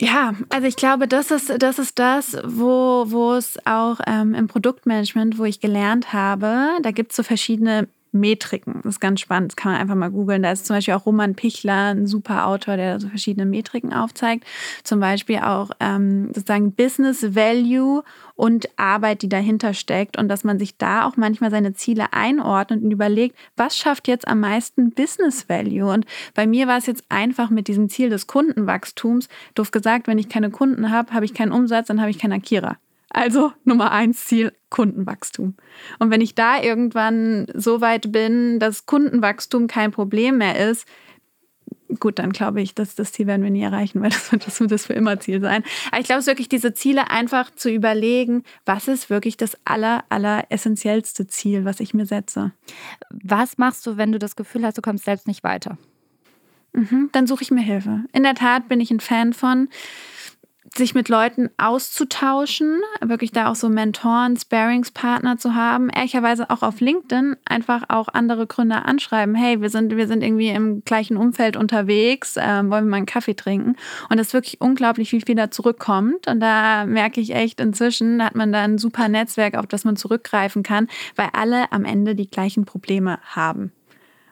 [0.03, 4.49] Ja, also ich glaube, das ist das, ist das wo, wo es auch ähm, im
[4.49, 8.81] Produktmanagement, wo ich gelernt habe, da gibt es so verschiedene Metriken.
[8.83, 10.43] Das ist ganz spannend, das kann man einfach mal googeln.
[10.43, 14.45] Da ist zum Beispiel auch Roman Pichler, ein super Autor, der so verschiedene Metriken aufzeigt.
[14.85, 18.03] Zum Beispiel auch ähm, sozusagen Business Value
[18.35, 20.19] und Arbeit, die dahinter steckt.
[20.19, 24.29] Und dass man sich da auch manchmal seine Ziele einordnet und überlegt, was schafft jetzt
[24.29, 25.91] am meisten Business Value?
[25.91, 30.19] Und bei mir war es jetzt einfach mit diesem Ziel des Kundenwachstums, doof gesagt, wenn
[30.19, 32.77] ich keine Kunden habe, habe ich keinen Umsatz, dann habe ich keinen Akira.
[33.15, 35.55] Also Nummer eins Ziel Kundenwachstum.
[35.99, 40.87] Und wenn ich da irgendwann so weit bin, dass Kundenwachstum kein Problem mehr ist,
[42.01, 44.61] gut, dann glaube ich, dass das Ziel werden wir nie erreichen, weil das wird das,
[44.61, 45.63] wird das für immer Ziel sein.
[45.91, 49.59] Aber ich glaube, es ist wirklich diese Ziele einfach zu überlegen, was ist wirklich das
[49.67, 52.53] aller, aller essentiellste Ziel, was ich mir setze.
[53.11, 55.77] Was machst du, wenn du das Gefühl hast, du kommst selbst nicht weiter?
[56.73, 58.05] Mhm, dann suche ich mir Hilfe.
[58.15, 59.69] In der Tat bin ich ein Fan von,
[60.77, 66.81] sich mit Leuten auszutauschen, wirklich da auch so Mentoren, Sparingspartner zu haben, ehrlicherweise auch auf
[66.81, 71.57] LinkedIn einfach auch andere Gründer anschreiben, hey, wir sind, wir sind irgendwie im gleichen Umfeld
[71.57, 73.77] unterwegs, äh, wollen wir mal einen Kaffee trinken?
[74.09, 76.29] Und das ist wirklich unglaublich, wie viel da zurückkommt.
[76.29, 79.97] Und da merke ich echt, inzwischen hat man da ein super Netzwerk, auf das man
[79.97, 83.73] zurückgreifen kann, weil alle am Ende die gleichen Probleme haben.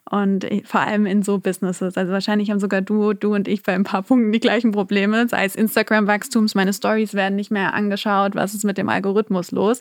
[0.09, 1.97] Und vor allem in so Businesses.
[1.97, 5.29] Also wahrscheinlich haben sogar du, du und ich bei ein paar Punkten die gleichen Probleme.
[5.29, 9.81] Sei es Instagram-Wachstums, meine Stories werden nicht mehr angeschaut, was ist mit dem Algorithmus los?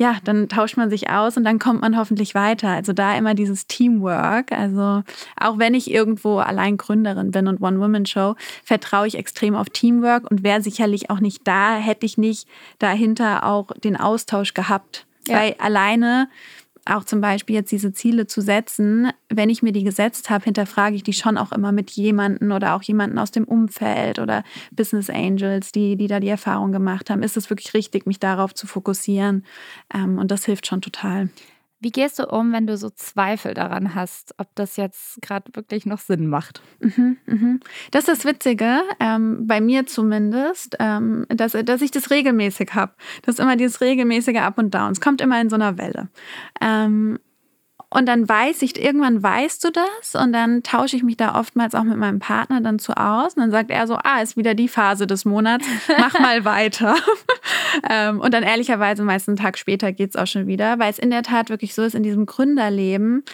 [0.00, 2.68] Ja, dann tauscht man sich aus und dann kommt man hoffentlich weiter.
[2.68, 4.52] Also da immer dieses Teamwork.
[4.52, 5.02] Also
[5.36, 10.44] auch wenn ich irgendwo allein Gründerin bin und One-Woman-Show, vertraue ich extrem auf Teamwork und
[10.44, 15.04] wäre sicherlich auch nicht da, hätte ich nicht dahinter auch den Austausch gehabt.
[15.26, 15.38] Ja.
[15.40, 16.28] Weil alleine
[16.88, 20.96] auch zum Beispiel jetzt diese Ziele zu setzen, wenn ich mir die gesetzt habe, hinterfrage
[20.96, 25.10] ich die schon auch immer mit jemandem oder auch jemanden aus dem Umfeld oder Business
[25.10, 27.22] Angels, die, die da die Erfahrung gemacht haben.
[27.22, 29.44] Ist es wirklich richtig, mich darauf zu fokussieren?
[29.92, 31.28] Ähm, und das hilft schon total.
[31.80, 35.86] Wie gehst du um, wenn du so Zweifel daran hast, ob das jetzt gerade wirklich
[35.86, 36.60] noch Sinn macht?
[36.80, 37.60] Mhm, mhm.
[37.92, 42.92] Das ist das Witzige, ähm, bei mir zumindest, ähm, dass, dass ich das regelmäßig habe.
[43.22, 44.90] Das ist immer dieses regelmäßige Up und Down.
[44.92, 46.08] Es kommt immer in so einer Welle.
[46.60, 47.20] Ähm,
[47.90, 51.74] und dann weiß ich, irgendwann weißt du das und dann tausche ich mich da oftmals
[51.74, 53.34] auch mit meinem Partner dann zu aus.
[53.34, 55.66] Und dann sagt er so, ah, ist wieder die Phase des Monats,
[55.98, 56.96] mach mal weiter.
[57.88, 60.98] Ähm, und dann ehrlicherweise meist einen Tag später geht es auch schon wieder, weil es
[60.98, 63.24] in der Tat wirklich so ist, in diesem Gründerleben,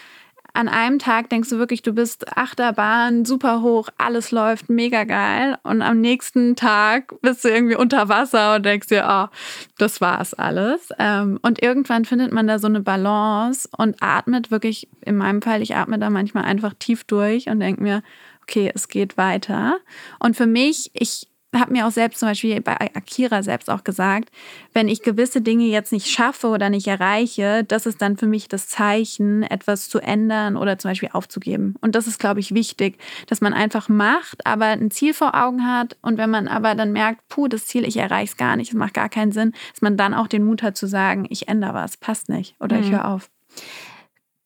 [0.57, 5.59] an einem Tag denkst du wirklich, du bist Achterbahn, super hoch, alles läuft mega geil.
[5.64, 9.35] Und am nächsten Tag bist du irgendwie unter Wasser und denkst dir, oh,
[9.79, 10.90] das war's alles.
[11.01, 15.61] Ähm, und irgendwann findet man da so eine Balance und atmet wirklich, in meinem Fall,
[15.61, 18.05] ich atme da manchmal einfach tief durch und denke mir,
[18.42, 19.79] okay, es geht weiter.
[20.20, 21.27] Und für mich, ich
[21.61, 24.31] habe mir auch selbst zum Beispiel bei Akira selbst auch gesagt,
[24.73, 28.49] wenn ich gewisse Dinge jetzt nicht schaffe oder nicht erreiche, das ist dann für mich
[28.49, 31.75] das Zeichen, etwas zu ändern oder zum Beispiel aufzugeben.
[31.81, 35.67] Und das ist, glaube ich, wichtig, dass man einfach macht, aber ein Ziel vor Augen
[35.67, 35.97] hat.
[36.03, 38.75] Und wenn man aber dann merkt, puh, das Ziel, ich erreiche es gar nicht, es
[38.75, 41.75] macht gar keinen Sinn, dass man dann auch den Mut hat zu sagen, ich ändere
[41.75, 42.83] was, passt nicht oder mhm.
[42.83, 43.31] ich höre auf.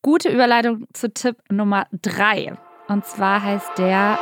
[0.02, 2.56] Gute Überleitung zu Tipp Nummer drei.
[2.88, 4.18] Und zwar heißt der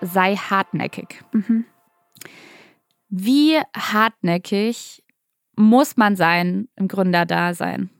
[0.00, 1.22] sei hartnäckig.
[1.32, 1.64] Mhm.
[3.08, 5.02] Wie hartnäckig
[5.56, 7.90] muss man sein im Gründerdasein?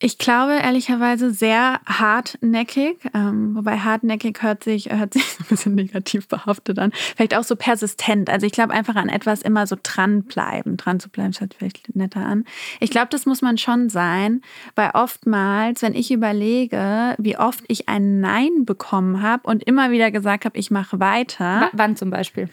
[0.00, 6.28] Ich glaube ehrlicherweise sehr hartnäckig, ähm, wobei hartnäckig hört sich, hört sich ein bisschen negativ
[6.28, 6.92] behaftet an.
[6.92, 8.30] Vielleicht auch so persistent.
[8.30, 10.76] Also ich glaube einfach an etwas immer so dranbleiben.
[10.76, 12.44] Dran zu bleiben, hört vielleicht netter an.
[12.78, 14.42] Ich glaube, das muss man schon sein,
[14.76, 20.12] weil oftmals, wenn ich überlege, wie oft ich ein Nein bekommen habe und immer wieder
[20.12, 21.62] gesagt habe, ich mache weiter.
[21.62, 22.48] W wann zum Beispiel?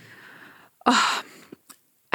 [0.85, 0.93] Oh,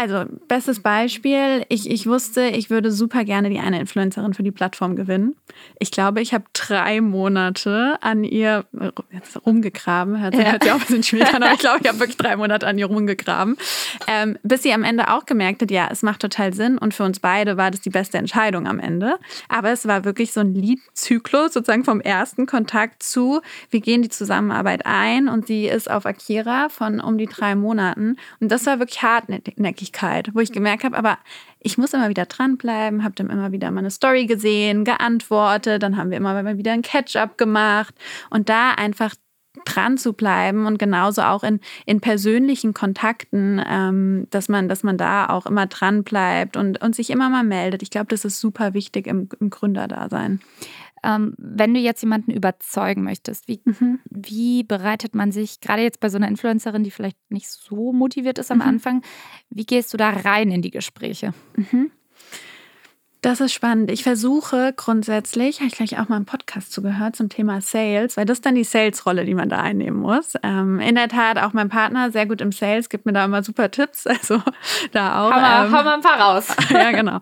[0.01, 4.51] also, bestes Beispiel, ich, ich wusste, ich würde super gerne die eine Influencerin für die
[4.51, 5.37] Plattform gewinnen.
[5.79, 8.65] Ich glaube, ich habe drei Monate an ihr
[9.45, 10.19] rumgegraben.
[10.19, 10.53] Hört, ja.
[10.53, 12.67] hört sich auch ein bisschen schwierig an, aber ich glaube, ich habe wirklich drei Monate
[12.67, 13.59] an ihr rumgegraben.
[14.07, 17.05] Ähm, bis sie am Ende auch gemerkt hat, ja, es macht total Sinn und für
[17.05, 19.19] uns beide war das die beste Entscheidung am Ende.
[19.51, 24.09] Aber es war wirklich so ein Liedzyklus, sozusagen vom ersten Kontakt zu, wir gehen die
[24.09, 28.17] Zusammenarbeit ein und sie ist auf Akira von um die drei Monaten.
[28.41, 31.19] Und das war wirklich hartnäckig Tätigkeit, wo ich gemerkt habe, aber
[31.59, 36.11] ich muss immer wieder dranbleiben, habe dann immer wieder meine Story gesehen, geantwortet, dann haben
[36.11, 37.95] wir immer wieder ein Catch-up gemacht
[38.31, 39.15] und da einfach
[39.65, 44.97] dran zu bleiben und genauso auch in, in persönlichen Kontakten, ähm, dass, man, dass man
[44.97, 47.83] da auch immer dran bleibt und, und sich immer mal meldet.
[47.83, 50.41] Ich glaube, das ist super wichtig im, im Gründerdasein.
[51.03, 54.01] Ähm, wenn du jetzt jemanden überzeugen möchtest, wie, mhm.
[54.11, 58.39] wie bereitet man sich, gerade jetzt bei so einer Influencerin, die vielleicht nicht so motiviert
[58.39, 58.65] ist am mhm.
[58.65, 59.03] Anfang,
[59.49, 61.33] wie gehst du da rein in die Gespräche?
[61.57, 61.91] Mhm.
[63.23, 63.91] Das ist spannend.
[63.91, 68.25] Ich versuche grundsätzlich, habe ich gleich auch mal einen Podcast zugehört zum Thema Sales, weil
[68.25, 70.35] das ist dann die Sales-Rolle, die man da einnehmen muss.
[70.43, 73.43] Ähm, in der Tat auch mein Partner, sehr gut im Sales, gibt mir da immer
[73.43, 74.07] super Tipps.
[74.21, 74.43] Also
[74.93, 75.33] da auch.
[75.33, 76.49] Hau mal, ähm, hau mal ein paar raus.
[76.71, 77.21] ja, genau.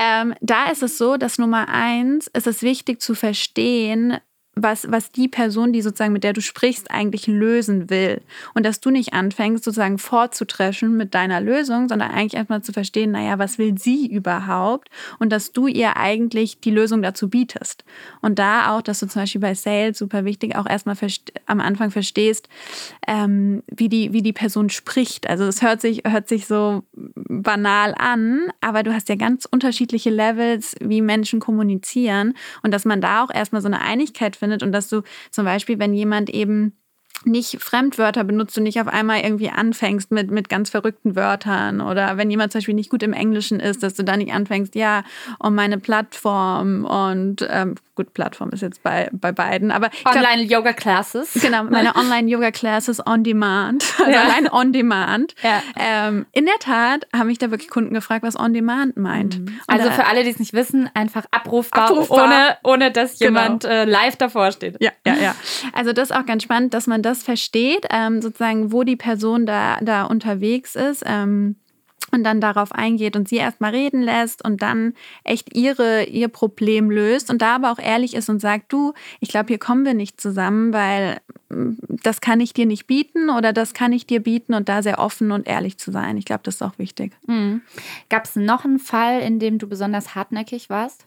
[0.00, 4.18] Ähm, da ist es so, dass Nummer eins, ist es wichtig zu verstehen,
[4.58, 8.22] was, was die Person, die sozusagen mit der du sprichst, eigentlich lösen will.
[8.54, 13.10] Und dass du nicht anfängst, sozusagen vorzutreschen mit deiner Lösung, sondern eigentlich erstmal zu verstehen,
[13.10, 14.88] naja, was will sie überhaupt?
[15.18, 17.84] Und dass du ihr eigentlich die Lösung dazu bietest.
[18.22, 20.96] Und da auch, dass du zum Beispiel bei Sales super wichtig auch erstmal
[21.44, 22.48] am Anfang verstehst,
[23.06, 25.28] ähm, wie, die, wie die Person spricht.
[25.28, 30.08] Also es hört sich, hört sich so banal an, aber du hast ja ganz unterschiedliche
[30.08, 32.32] Levels, wie Menschen kommunizieren.
[32.62, 35.44] Und dass man da auch erstmal so eine Einigkeit findet, findet und dass du zum
[35.44, 36.78] Beispiel, wenn jemand eben
[37.26, 42.16] nicht Fremdwörter benutzt und nicht auf einmal irgendwie anfängst mit, mit ganz verrückten Wörtern oder
[42.16, 45.04] wenn jemand zum Beispiel nicht gut im Englischen ist, dass du da nicht anfängst, ja,
[45.38, 51.32] um meine Plattform und ähm, gut, Plattform ist jetzt bei, bei beiden, aber Online-Yoga-Classes.
[51.40, 54.22] Genau, meine Online-Yoga-Classes on Demand, also ja.
[54.22, 55.34] allein on Demand.
[55.42, 55.62] Ja.
[55.76, 59.40] Ähm, in der Tat haben mich da wirklich Kunden gefragt, was on Demand meint.
[59.40, 59.60] Mhm.
[59.66, 62.24] Also für alle, die es nicht wissen, einfach abrufbar, abrufbar.
[62.24, 63.40] Ohne, ohne dass genau.
[63.40, 63.90] jemand genau.
[63.90, 64.76] live davor steht.
[64.80, 65.34] Ja, ja, ja.
[65.72, 69.46] Also das ist auch ganz spannend, dass man das versteht, ähm, sozusagen, wo die Person
[69.46, 71.02] da, da unterwegs ist.
[71.06, 71.56] Ähm,
[72.12, 76.90] und dann darauf eingeht und sie erstmal reden lässt und dann echt ihre, ihr Problem
[76.90, 79.94] löst und da aber auch ehrlich ist und sagt, du, ich glaube, hier kommen wir
[79.94, 84.20] nicht zusammen, weil mm, das kann ich dir nicht bieten oder das kann ich dir
[84.20, 86.16] bieten und da sehr offen und ehrlich zu sein.
[86.16, 87.12] Ich glaube, das ist auch wichtig.
[87.26, 87.62] Mhm.
[88.08, 91.06] Gab es noch einen Fall, in dem du besonders hartnäckig warst?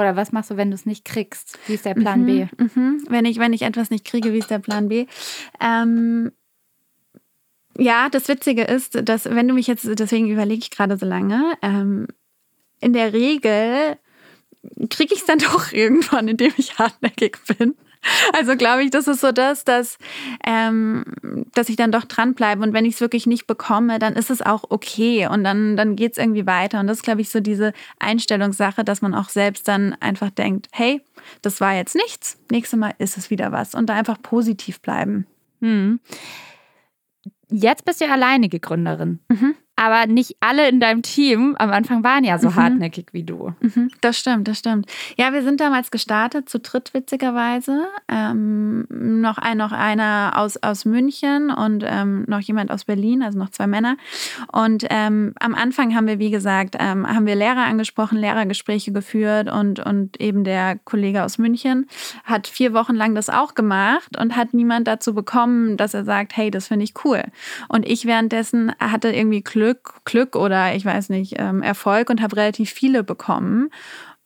[0.00, 1.58] Oder was machst du, wenn du es nicht kriegst?
[1.66, 2.46] Wie ist der Plan mhm, B?
[2.56, 3.04] Mhm.
[3.08, 5.06] Wenn, ich, wenn ich etwas nicht kriege, wie ist der Plan B?
[5.60, 6.32] Ähm,
[7.78, 11.56] ja, das Witzige ist, dass wenn du mich jetzt, deswegen überlege ich gerade so lange,
[11.62, 12.06] ähm,
[12.80, 13.96] in der Regel
[14.88, 17.74] kriege ich es dann doch irgendwann, indem ich hartnäckig bin.
[18.32, 19.98] Also glaube ich, das ist so das, dass,
[20.46, 21.04] ähm,
[21.54, 22.62] dass ich dann doch dranbleibe.
[22.62, 25.26] Und wenn ich es wirklich nicht bekomme, dann ist es auch okay.
[25.26, 26.80] Und dann, dann geht es irgendwie weiter.
[26.80, 30.68] Und das ist, glaube ich, so diese Einstellungssache, dass man auch selbst dann einfach denkt,
[30.72, 31.02] hey,
[31.42, 33.74] das war jetzt nichts, nächstes Mal ist es wieder was.
[33.74, 35.26] Und da einfach positiv bleiben.
[35.60, 36.00] Hm.
[37.50, 39.20] Jetzt bist du alleinige Gründerin.
[39.28, 39.56] Mhm.
[39.80, 42.56] Aber nicht alle in deinem Team am Anfang waren ja so mhm.
[42.56, 43.54] hartnäckig wie du.
[43.60, 43.88] Mhm.
[44.02, 44.84] Das stimmt, das stimmt.
[45.16, 47.86] Ja, wir sind damals gestartet, zu dritt witzigerweise.
[48.06, 53.38] Ähm, noch, ein, noch einer aus, aus München und ähm, noch jemand aus Berlin, also
[53.38, 53.96] noch zwei Männer.
[54.52, 59.50] Und ähm, am Anfang haben wir, wie gesagt, ähm, haben wir Lehrer angesprochen, Lehrergespräche geführt
[59.50, 61.86] und, und eben der Kollege aus München
[62.24, 66.36] hat vier Wochen lang das auch gemacht und hat niemand dazu bekommen, dass er sagt,
[66.36, 67.22] hey, das finde ich cool.
[67.68, 72.20] Und ich währenddessen hatte irgendwie Glück Glück, Glück oder ich weiß nicht, ähm, Erfolg und
[72.20, 73.70] habe relativ viele bekommen.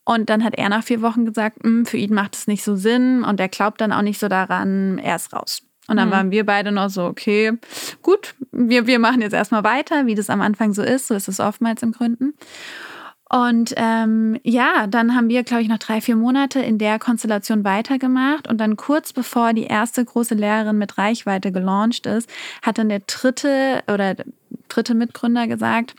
[0.05, 2.77] Und dann hat er nach vier Wochen gesagt, hm, für ihn macht es nicht so
[2.77, 5.63] Sinn und er glaubt dann auch nicht so daran, er ist raus.
[5.87, 6.13] Und dann mhm.
[6.13, 7.53] waren wir beide noch so, okay,
[8.03, 11.09] gut, wir, wir machen jetzt erstmal weiter, wie das am Anfang so ist.
[11.09, 12.35] So ist es oftmals im Gründen.
[13.31, 17.65] Und ähm, ja, dann haben wir, glaube ich, noch drei, vier Monate in der Konstellation
[17.65, 18.49] weitergemacht.
[18.49, 22.29] Und dann kurz bevor die erste große Lehrerin mit Reichweite gelauncht ist,
[22.63, 24.15] hat dann der dritte oder
[24.69, 25.95] dritte Mitgründer gesagt,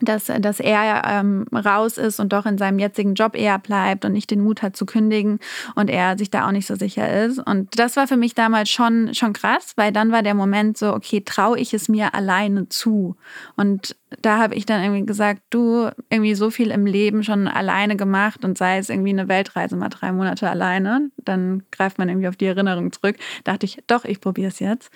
[0.00, 4.12] dass, dass er ähm, raus ist und doch in seinem jetzigen Job eher bleibt und
[4.12, 5.40] nicht den Mut hat zu kündigen
[5.74, 7.38] und er sich da auch nicht so sicher ist.
[7.38, 10.94] Und das war für mich damals schon, schon krass, weil dann war der Moment so,
[10.94, 13.16] okay, traue ich es mir alleine zu?
[13.56, 17.96] Und da habe ich dann irgendwie gesagt, du, irgendwie so viel im Leben schon alleine
[17.96, 22.28] gemacht und sei es irgendwie eine Weltreise mal drei Monate alleine, dann greift man irgendwie
[22.28, 23.16] auf die Erinnerung zurück.
[23.44, 24.90] Dachte ich, doch, ich probiere es jetzt.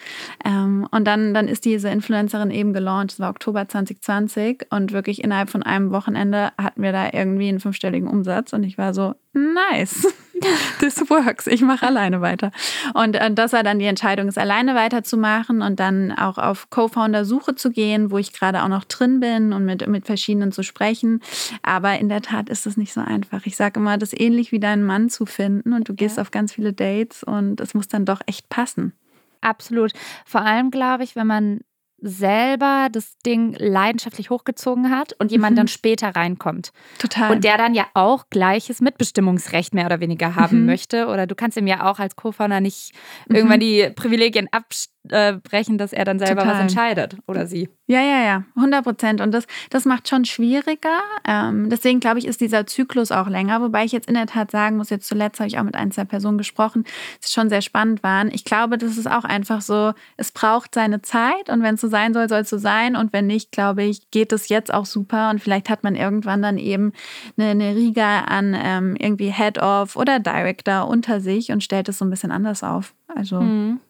[0.45, 5.23] Ähm, und dann, dann ist diese Influencerin eben gelauncht, es war Oktober 2020 und wirklich
[5.23, 9.15] innerhalb von einem Wochenende hatten wir da irgendwie einen fünfstelligen Umsatz und ich war so,
[9.33, 10.07] nice.
[10.81, 11.47] This works.
[11.47, 12.51] Ich mache alleine weiter.
[12.95, 17.55] Und äh, das war dann die Entscheidung, es alleine weiterzumachen und dann auch auf Co-Founder-Suche
[17.55, 21.21] zu gehen, wo ich gerade auch noch drin bin und mit, mit verschiedenen zu sprechen.
[21.63, 23.47] Aber in der Tat ist es nicht so einfach.
[23.47, 26.23] Ich sage immer, das ist ähnlich wie deinen Mann zu finden und du gehst ja.
[26.23, 28.93] auf ganz viele Dates und es muss dann doch echt passen.
[29.41, 29.93] Absolut.
[30.25, 31.61] Vor allem glaube ich, wenn man
[32.03, 35.57] selber das Ding leidenschaftlich hochgezogen hat und jemand mhm.
[35.57, 36.73] dann später reinkommt.
[36.99, 37.33] Total.
[37.33, 40.67] Und der dann ja auch gleiches Mitbestimmungsrecht mehr oder weniger haben mhm.
[40.67, 41.07] möchte.
[41.07, 42.93] Oder du kannst ihm ja auch als Co-Founder nicht
[43.29, 43.37] mhm.
[43.37, 46.55] irgendwann die Privilegien abstellen äh, brechen, dass er dann selber Total.
[46.55, 47.69] was entscheidet oder sie.
[47.87, 49.21] Ja, ja, ja, 100 Prozent.
[49.21, 51.01] Und das, das macht schon schwieriger.
[51.27, 53.61] Ähm, deswegen glaube ich, ist dieser Zyklus auch länger.
[53.61, 55.91] Wobei ich jetzt in der Tat sagen muss, jetzt zuletzt habe ich auch mit ein,
[55.91, 56.85] zwei Personen gesprochen,
[57.23, 58.31] die schon sehr spannend waren.
[58.33, 61.51] Ich glaube, das ist auch einfach so, es braucht seine Zeit.
[61.51, 62.97] Und wenn es so sein soll, soll es so sein.
[62.97, 65.31] Und wenn nicht, glaube ich, geht es jetzt auch super.
[65.31, 66.93] Und vielleicht hat man irgendwann dann eben
[67.37, 72.05] eine, eine Riga an ähm, irgendwie Head-Off oder Director unter sich und stellt es so
[72.05, 72.95] ein bisschen anders auf.
[73.07, 73.41] Also.
[73.41, 73.81] Mhm.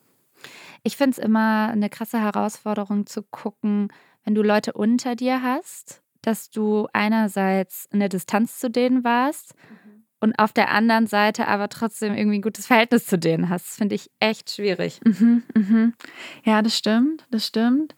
[0.85, 3.89] Ich finde es immer eine krasse Herausforderung zu gucken,
[4.25, 9.55] wenn du Leute unter dir hast, dass du einerseits eine Distanz zu denen warst.
[10.23, 13.67] Und auf der anderen Seite aber trotzdem irgendwie ein gutes Verhältnis zu denen hast.
[13.67, 15.01] Das finde ich echt schwierig.
[15.05, 15.95] Mhm, mhm.
[16.45, 17.95] Ja, das stimmt, das stimmt.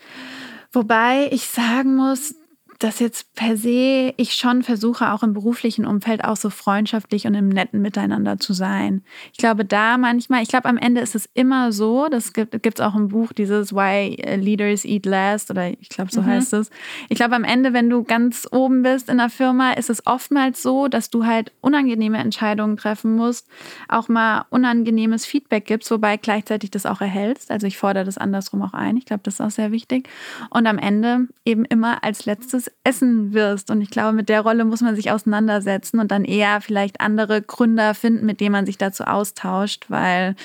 [0.73, 2.35] Wobei ich sagen muss,
[2.79, 7.35] dass jetzt per se ich schon versuche, auch im beruflichen Umfeld auch so freundschaftlich und
[7.35, 9.03] im netten Miteinander zu sein.
[9.33, 12.81] Ich glaube, da manchmal, ich glaube, am Ende ist es immer so, das gibt es
[12.81, 16.27] auch im Buch, dieses Why Leaders Eat Last oder ich glaube, so mhm.
[16.27, 16.71] heißt es.
[17.09, 20.63] Ich glaube, am Ende, wenn du ganz oben bist in der Firma, ist es oftmals
[20.63, 23.47] so, dass du halt unangenehme Entscheidungen treffen musst,
[23.89, 27.51] auch mal unangenehmes Feedback gibst, wobei gleichzeitig das auch erhältst.
[27.51, 28.97] Also ich fordere das andersrum auch ein.
[28.97, 30.09] Ich glaube, das ist auch sehr wichtig.
[30.51, 33.71] Und am Ende eben immer als letztes Gutes essen wirst.
[33.71, 37.43] Und ich glaube, mit der Rolle muss man sich auseinandersetzen und dann eher vielleicht andere
[37.43, 40.37] Gründer finden, mit denen man sich dazu austauscht, weil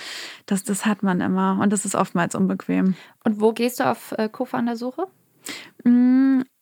[0.46, 2.96] das, das hat man immer und das ist oftmals unbequem.
[3.24, 5.08] Und wo gehst du auf äh, Co-Founder-Suche?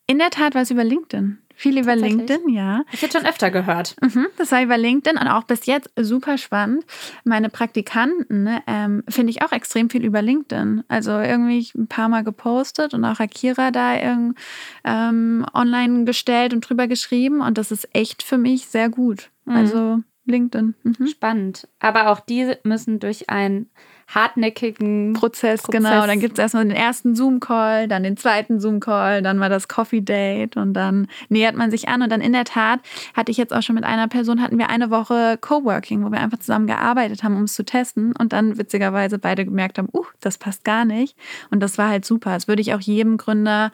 [0.07, 1.37] In der Tat war es über LinkedIn.
[1.59, 2.83] Viel über LinkedIn, ja.
[2.91, 3.95] Ich hätte schon öfter gehört.
[3.99, 6.85] Mhm, das war über LinkedIn und auch bis jetzt super spannend.
[7.23, 10.83] Meine Praktikanten ne, ähm, finde ich auch extrem viel über LinkedIn.
[10.87, 16.87] Also irgendwie ein paar Mal gepostet und auch Akira da ähm, online gestellt und drüber
[16.87, 19.31] geschrieben und das ist echt für mich sehr gut.
[19.45, 19.55] Mhm.
[19.55, 20.75] Also LinkedIn.
[20.83, 21.07] Mhm.
[21.07, 21.67] Spannend.
[21.79, 23.67] Aber auch die müssen durch ein
[24.07, 25.83] hartnäckigen Prozess, Prozess.
[25.83, 26.07] genau.
[26.07, 30.55] Dann gibt es erstmal den ersten Zoom-Call, dann den zweiten Zoom-Call, dann war das Coffee-Date
[30.57, 32.01] und dann nähert man sich an.
[32.01, 32.79] Und dann in der Tat
[33.13, 36.19] hatte ich jetzt auch schon mit einer Person, hatten wir eine Woche Coworking, wo wir
[36.19, 40.05] einfach zusammen gearbeitet haben, um es zu testen und dann witzigerweise beide gemerkt haben, uh,
[40.21, 41.17] das passt gar nicht.
[41.51, 42.33] Und das war halt super.
[42.33, 43.71] Das würde ich auch jedem Gründer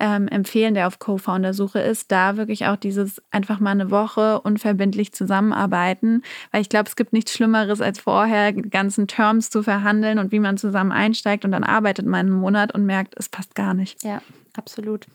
[0.00, 5.12] ähm, empfehlen, der auf Co-Founder-Suche ist, da wirklich auch dieses einfach mal eine Woche unverbindlich
[5.12, 10.18] zusammenarbeiten, weil ich glaube, es gibt nichts Schlimmeres, als vorher die ganzen Terms zu verhandeln
[10.18, 13.54] und wie man zusammen einsteigt und dann arbeitet man einen Monat und merkt, es passt
[13.54, 14.02] gar nicht.
[14.02, 14.20] Ja,
[14.56, 15.06] absolut.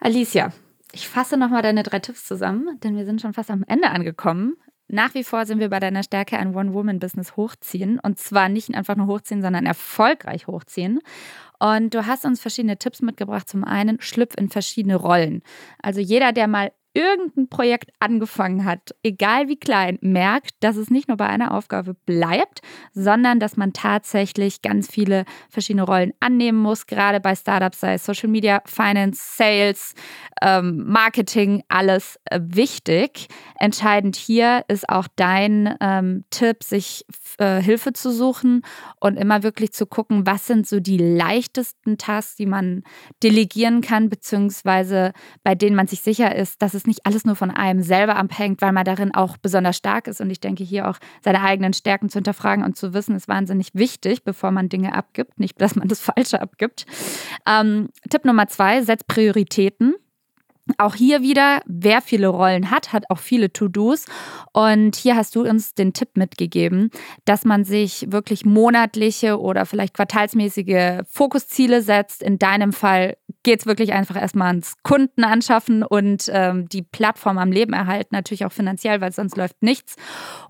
[0.00, 0.52] Alicia,
[0.92, 4.56] ich fasse nochmal deine drei Tipps zusammen, denn wir sind schon fast am Ende angekommen.
[4.88, 7.98] Nach wie vor sind wir bei deiner Stärke ein One-Woman-Business hochziehen.
[7.98, 11.00] Und zwar nicht einfach nur hochziehen, sondern erfolgreich hochziehen.
[11.62, 13.48] Und du hast uns verschiedene Tipps mitgebracht.
[13.48, 15.42] Zum einen, schlüpf in verschiedene Rollen.
[15.80, 21.08] Also jeder, der mal irgendein Projekt angefangen hat, egal wie klein, merkt, dass es nicht
[21.08, 22.60] nur bei einer Aufgabe bleibt,
[22.92, 28.04] sondern dass man tatsächlich ganz viele verschiedene Rollen annehmen muss, gerade bei Startups, sei es
[28.04, 29.94] Social Media, Finance, Sales,
[30.42, 33.28] ähm, Marketing, alles äh, wichtig.
[33.58, 37.06] Entscheidend hier ist auch dein ähm, Tipp, sich
[37.38, 38.62] äh, Hilfe zu suchen
[39.00, 42.82] und immer wirklich zu gucken, was sind so die leichtesten Tasks, die man
[43.22, 47.36] delegieren kann, beziehungsweise bei denen man sich sicher ist, dass es es nicht alles nur
[47.36, 50.20] von einem selber abhängt, weil man darin auch besonders stark ist.
[50.20, 53.70] Und ich denke, hier auch seine eigenen Stärken zu hinterfragen und zu wissen, ist wahnsinnig
[53.74, 55.38] wichtig, bevor man Dinge abgibt.
[55.38, 56.86] Nicht, dass man das Falsche abgibt.
[57.46, 59.94] Ähm, Tipp Nummer zwei, setzt Prioritäten.
[60.78, 64.06] Auch hier wieder, wer viele Rollen hat, hat auch viele To-Dos.
[64.52, 66.90] Und hier hast du uns den Tipp mitgegeben,
[67.24, 72.22] dass man sich wirklich monatliche oder vielleicht quartalsmäßige Fokusziele setzt.
[72.22, 77.38] In deinem Fall geht es wirklich einfach erstmal ans Kunden anschaffen und ähm, die Plattform
[77.38, 79.96] am Leben erhalten, natürlich auch finanziell, weil sonst läuft nichts.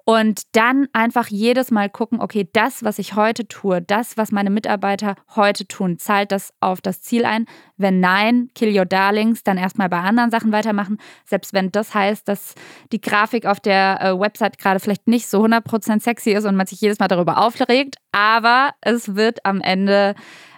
[0.05, 4.51] Und dann einfach jedes Mal gucken, okay, das, was ich heute tue, das, was meine
[4.51, 7.47] Mitarbeiter heute tun, zahlt das auf das Ziel ein?
[7.77, 10.99] Wenn nein, kill your darlings, dann erstmal bei anderen Sachen weitermachen.
[11.25, 12.55] Selbst wenn das heißt, dass
[12.93, 16.67] die Grafik auf der äh, Website gerade vielleicht nicht so 100% sexy ist und man
[16.67, 20.15] sich jedes Mal darüber aufregt, aber es wird am Ende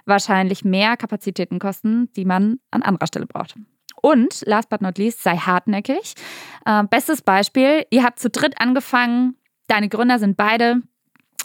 [0.07, 3.55] wahrscheinlich mehr Kapazitäten kosten, die man an anderer Stelle braucht.
[4.03, 6.15] Und last but not least, sei hartnäckig.
[6.67, 9.37] Äh, bestes Beispiel, ihr habt zu dritt angefangen,
[9.67, 10.83] deine Gründer sind beide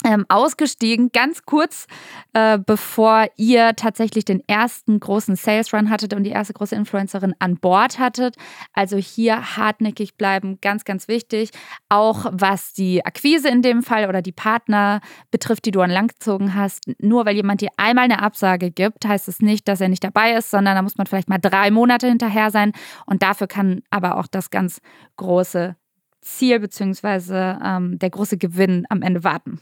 [0.04, 1.86] ähm, ausgestiegen, ganz kurz
[2.32, 7.34] äh, bevor ihr tatsächlich den ersten großen Sales Run hattet und die erste große Influencerin
[7.38, 8.36] an Bord hattet.
[8.72, 11.50] Also hier hartnäckig bleiben, ganz, ganz wichtig.
[11.88, 15.00] Auch was die Akquise in dem Fall oder die Partner
[15.30, 16.84] betrifft, die du an Land gezogen hast.
[16.98, 20.32] Nur weil jemand dir einmal eine Absage gibt, heißt es nicht, dass er nicht dabei
[20.32, 22.72] ist, sondern da muss man vielleicht mal drei Monate hinterher sein.
[23.06, 24.80] Und dafür kann aber auch das ganz
[25.16, 25.76] große
[26.20, 27.56] Ziel bzw.
[27.62, 29.60] Ähm, der große Gewinn am Ende warten.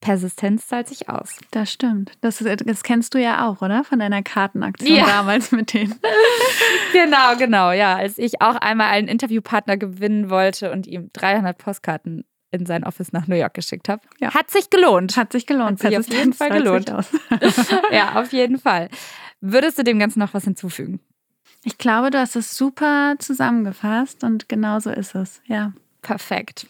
[0.00, 1.36] Persistenz zahlt sich aus.
[1.50, 2.12] Das stimmt.
[2.20, 3.84] Das, das kennst du ja auch, oder?
[3.84, 5.06] Von deiner Kartenaktion ja.
[5.06, 5.94] damals mit denen.
[6.92, 7.96] genau, genau, ja.
[7.96, 13.12] Als ich auch einmal einen Interviewpartner gewinnen wollte und ihm 300 Postkarten in sein Office
[13.12, 14.02] nach New York geschickt habe.
[14.20, 14.34] Ja.
[14.34, 15.16] Hat sich gelohnt.
[15.16, 15.82] Hat sich gelohnt.
[15.82, 16.88] Hat sich auf jeden Fall gelohnt.
[17.90, 18.90] ja, auf jeden Fall.
[19.40, 21.00] Würdest du dem Ganzen noch was hinzufügen?
[21.64, 25.72] Ich glaube, du hast es super zusammengefasst und genau so ist es, ja.
[26.02, 26.66] Perfekt.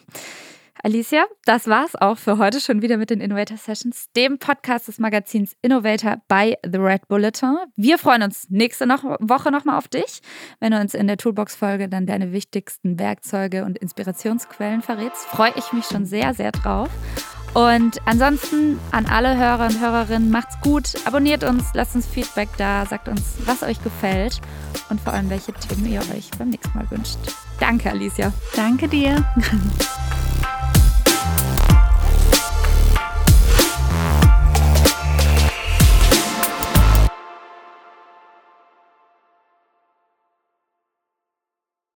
[0.85, 4.99] Alicia, das war's auch für heute schon wieder mit den Innovator Sessions, dem Podcast des
[4.99, 7.55] Magazins Innovator bei The Red Bulletin.
[7.75, 10.21] Wir freuen uns nächste Woche nochmal auf dich,
[10.59, 15.25] wenn du uns in der Toolbox-Folge dann deine wichtigsten Werkzeuge und Inspirationsquellen verrätst.
[15.25, 16.91] Freue ich mich schon sehr, sehr drauf.
[17.55, 22.85] Und ansonsten an alle Hörer und Hörerinnen, macht's gut, abonniert uns, lasst uns Feedback da,
[22.85, 24.39] sagt uns, was euch gefällt
[24.91, 27.17] und vor allem, welche Themen ihr euch beim nächsten Mal wünscht.
[27.59, 28.31] Danke, Alicia.
[28.55, 29.25] Danke dir.